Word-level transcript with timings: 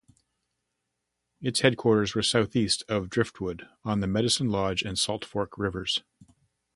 Its 1.41 1.59
headquarters 1.59 2.15
were 2.15 2.23
southeast 2.23 2.83
of 2.89 3.07
Driftwood 3.07 3.67
on 3.85 3.99
the 3.99 4.07
Medicine 4.07 4.49
Lodge 4.49 4.81
and 4.81 4.97
Salt 4.97 5.23
Fork 5.23 5.59
rivers. 5.59 6.01